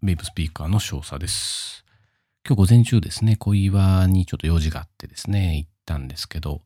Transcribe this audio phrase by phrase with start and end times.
[0.00, 1.84] ベイブスピーカーの少佐です。
[2.46, 6.62] 今日午前中ですね、小岩にちょっと用事があってですね、行ったんですけど、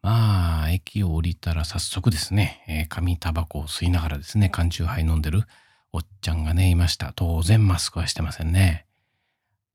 [0.00, 5.42] まあ、駅を降りたら早速ですね、えー、紙タバコを吸いながらですね、缶中杯飲んでる
[5.92, 7.12] おっちゃんがね、いました。
[7.14, 8.86] 当然マスクはしてませんね。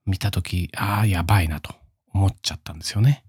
[0.07, 1.75] 見たとき、ああ、やばいなと
[2.15, 3.23] 思っちゃったんですよね。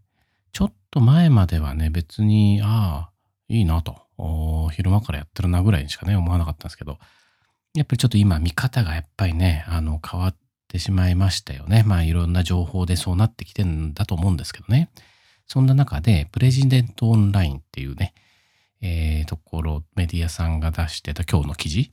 [0.52, 3.12] ちょっと前まではね、別に、ああ、
[3.48, 4.06] いいなと、
[4.72, 6.98] 昼間からやってるなぐらいにしかね、思わなかったんですけど、
[7.78, 11.84] やっぱりちょっと今見方がやっぱりね、あの、変わってしまいましたよね。
[11.86, 14.90] まあいろんな情報でそうなってきてんだと思うんですけどね。
[15.46, 18.14] そんな中で、プレジデントオンラインっていうね、
[18.80, 21.92] えー、ところ、メディアさんが出してた今日の記事、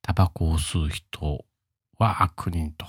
[0.00, 1.44] タバコを吸う人
[1.98, 2.86] は悪人と、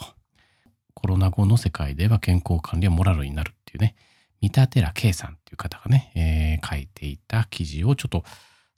[0.94, 3.96] コロナ後の世界では健康管理はモラルになるっていうね、
[4.42, 8.24] 三田寺圭さんっていう方がね、えー、書いていた記事をちょっと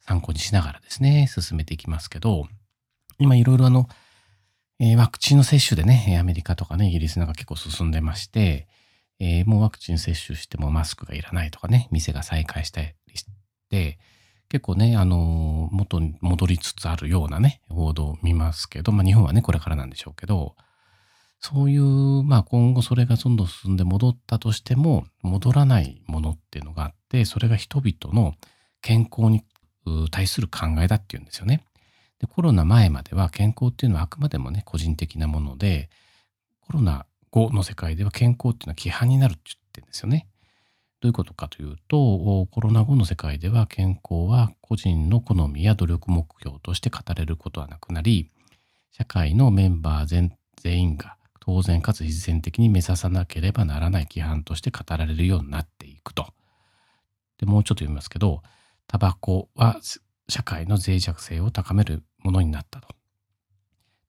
[0.02, 2.48] 参考にしながらですね、進めていきますけど、
[3.20, 3.88] 今いろいろあの、
[4.80, 8.68] えー、ワクチンの接種でね、アメリカとかね、イギリスなんか結構進んでまして、
[9.20, 13.26] えー、もうワクチン接種してもマスクがいらないとかね、店が再開したりし
[13.70, 14.00] て、
[14.48, 20.56] 結構ね、あのー、元に戻りつつあるようなね、報道を見ますけど、まあ日本はね、これからなんでしょうけど、
[21.42, 28.36] そういう、まあ今後それがどんどん進んで戻ったとしても、戻らないものっていうのがあって、それが人々の
[28.82, 29.44] 健康に
[30.10, 31.64] 対する考えだっていうんですよね。
[32.20, 35.90] でコロナ前までは健康っていうのはあくまでもね個人的なもので
[36.62, 40.28] コロナ後の世界では健康っていうのは規範になるって言ってるんですよね。
[41.02, 48.30] どういうことかというとコロナ後の世界では健康は個人の好みや努力目標として語れることはなくなり
[48.92, 56.28] 社会のメンバー全全員が当然かつ必然的に目指さなければならない規範として語られるようになっていくと。
[57.38, 58.44] でもうちょっと読みますけど
[58.88, 59.80] タバコは
[60.28, 62.88] 社会の脆弱性を高めるものになったと。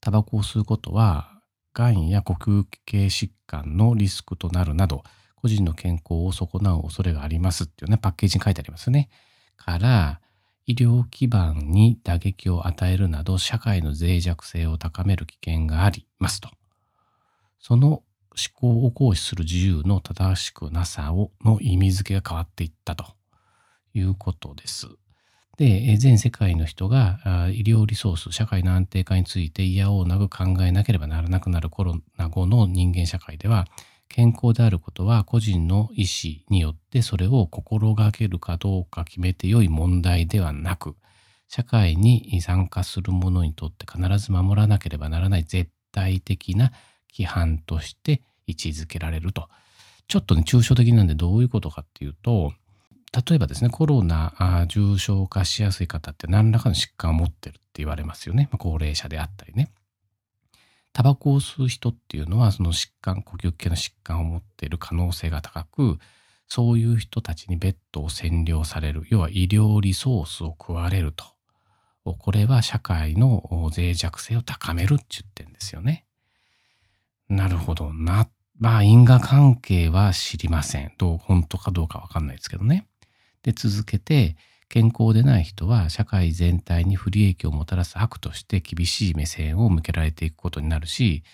[0.01, 1.41] タバコを吸うことは、
[1.73, 5.05] がんや呼吸器系疾患のリスクとなるなど、
[5.37, 9.09] 個人の健康を損なう恐れがありますっていうね、パッケージに書いてありますね。
[9.57, 10.21] から、
[10.67, 16.51] 医療基盤に打撃を与えるなど、社会の脆弱性を高める危険がありますと。
[17.59, 18.05] その思
[18.55, 23.05] 考を行使する自由の正しくなさをの意味付けが変わっていったと
[23.95, 24.89] いうことです。
[25.61, 27.19] で、全世界の人が
[27.53, 33.67] 医療リソース、社会の安定化について嫌おうなく考えなければならなくなるコロナ後の人間社会では、
[34.09, 40.97] 健康であることは個人の意思によってそれを心がけるかどうか決めて良い問題ではなく、
[41.47, 46.73] 社会に参加する者にとって必ず守らなければならない絶対的な
[47.13, 49.51] 規範として位置づけられると。
[50.09, 52.55] ちょっとね、抽象的なんでどういうことかっていうと、
[53.13, 58.49] 例えばですね、コロナ重症化しやすい方って何らかの疾患を持ってるって言われますよね。
[58.53, 59.73] まあ、高齢者であったりね。
[60.93, 65.99] タバコを吸う人っていうのは、その疾患、呼吸器系の疾患を持っている可能性が高く、
[66.47, 71.25] そういう人たちにベッドを占領される、要は医療リソースを食われると。
[72.05, 76.07] これは社会の脆弱性を高めるって言ってんですよね。
[77.29, 78.29] なるほどな。
[78.59, 80.93] まあ因果関係は知りません。
[80.99, 82.89] どう、本当かどうかわかんないですけどね。
[83.43, 84.37] で続けて
[84.69, 91.25] 健康でない人は社会全体に不利益をもたらす悪として厳しい目線を向けられていくことになるし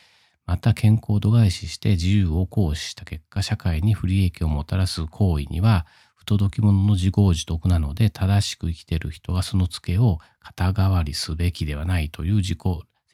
[0.47, 12.59] また健康度外視して自由を行使した結果社会に不利益をもたらす行為には不届き者の自業自得なので正しく生きている人はそのツケを肩代わりすべきではないという自己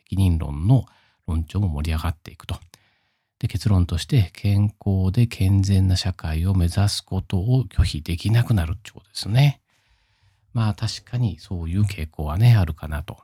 [0.05, 0.85] 責任論の
[1.27, 2.57] 論調も盛り上がっていくと。
[3.43, 9.61] で結論として健康で健全な社会を目指すことを拒否できなくなるってことですね。
[10.55, 13.19] まあ確かにそういう傾向はね、あるかなと。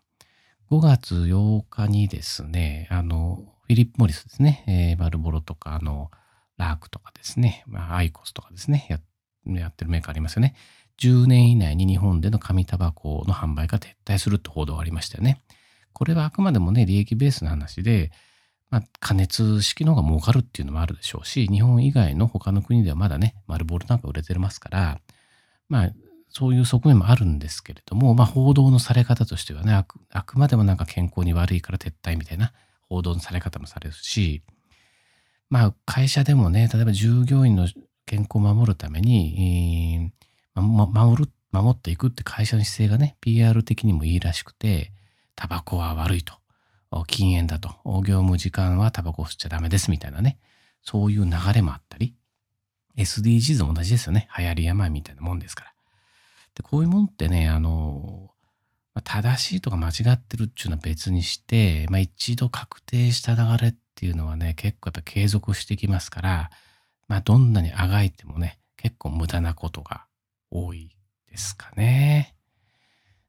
[0.72, 6.10] 5月8日にですね、あの、フィリップ・モリスですね、えー、バルボロとか、あの、
[6.56, 8.98] ラークとかですね、まあ、アイコスとかですねや、
[9.46, 10.56] やってるメーカーありますよね。
[11.00, 15.40] 10年以内に日本での紙タバコの販売が撤退するって報道がありましたよね。
[15.92, 18.10] これはあくまでもね、利益ベースの話で、
[18.70, 25.00] まあ、加熱式の方が儲かるっていうのもあるでしょうし、日本以外の他の国ではまだね、丸ボールなんか売れてますから、
[25.68, 25.92] まあ、
[26.28, 32.52] そういう側面もあるんですけれども、まあ、報道のされ方としてはね、あくあくまでもなんか健康に悪いから撤退みたいな
[32.88, 34.42] 報道のされ方もされるし、
[35.50, 37.68] まあ、会社でもね、例えば従業員の
[38.04, 40.12] 健康を守るために、
[40.56, 44.92] えー、ま、守る、守っていくって会社の姿勢がね、PR 的にもいいらしくて、
[45.34, 46.34] タバコは悪いと。
[47.06, 47.68] 禁煙だと、
[48.02, 50.38] 業務時間はタバコを吸っちゃダメですみたいなね、
[50.82, 52.14] そういう流れもあったり、
[52.96, 54.28] SDGs も同じですよね。
[54.36, 55.72] 流行り病みたいなもんですから。
[56.54, 58.30] で、こういうもんってね、あの、
[59.04, 66.50] 正しいとか間違ってるっていうのは別にして、まあ、一度確定した流れっていうのはね、結構やっぱ継続してきますから、
[67.06, 70.06] まあ、どんなにあがいてもね、結構無駄なことが
[70.50, 70.90] 多い
[71.30, 72.34] ですかね。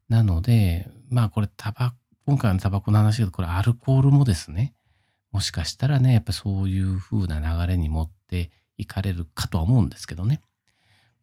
[0.07, 1.97] なので、まあこれタバコ
[2.29, 4.75] 今回のタバコの話だとこれアルコールもですね、
[5.31, 10.39] もしかしたらね、やっぱそういう風な流れに持っていかれるかとは思うんですけどね。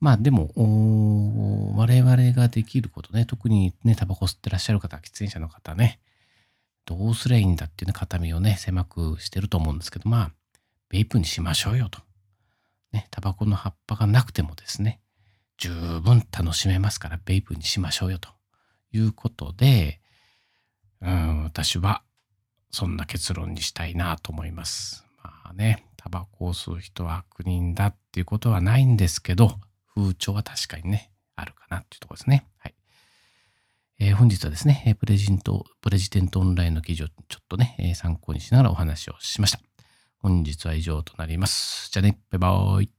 [0.00, 0.50] まあでも、
[1.76, 6.00] 我々ができることね、特にね、タバコ吸ってらっしゃる方、喫煙者の方ね、
[6.86, 10.30] どうすりゃいいんだっていうね、肩身をね、狭くしてると思うんですけど、まあ、
[10.88, 12.00] ベイプにしましょうよと。
[12.90, 14.98] ね、タバコの葉っぱがなくてもですね、
[15.56, 15.70] 十
[16.00, 18.28] 分楽しめますから、ベイプにしましょうよと
[18.90, 20.00] いうことで、
[21.00, 22.02] うん、私は
[22.70, 25.04] そんな結論にしたいなと思います。
[25.22, 29.58] まあね、タバコを吸う人は悪人だっていうことはないんですけど、
[29.94, 32.46] 風潮は確かにね、あるかなっていうところですね。
[32.58, 32.75] はい。
[33.98, 39.60] えー、本日はですね、プレジント、プレジデントオンラインの記事をちょっとね、参考にしながらお話をしました。
[40.19, 41.90] 本日は以上となります。
[41.92, 42.95] じゃあね、バイバーイ。